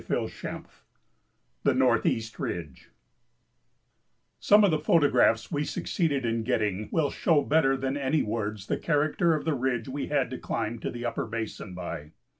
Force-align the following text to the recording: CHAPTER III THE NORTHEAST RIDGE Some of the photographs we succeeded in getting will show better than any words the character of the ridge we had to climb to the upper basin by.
CHAPTER 0.01 0.49
III 0.55 0.61
THE 1.61 1.75
NORTHEAST 1.75 2.39
RIDGE 2.39 2.89
Some 4.39 4.63
of 4.63 4.71
the 4.71 4.79
photographs 4.79 5.51
we 5.51 5.63
succeeded 5.63 6.25
in 6.25 6.41
getting 6.41 6.89
will 6.91 7.11
show 7.11 7.43
better 7.43 7.77
than 7.77 7.95
any 7.95 8.23
words 8.23 8.65
the 8.65 8.79
character 8.79 9.35
of 9.35 9.45
the 9.45 9.53
ridge 9.53 9.87
we 9.87 10.07
had 10.07 10.31
to 10.31 10.39
climb 10.39 10.79
to 10.79 10.89
the 10.89 11.05
upper 11.05 11.27
basin 11.27 11.75
by. 11.75 12.13